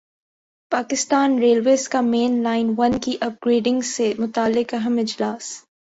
[0.71, 5.63] Pakistan railways کا main line one کی upgradation سے متعلق اہم اجلاس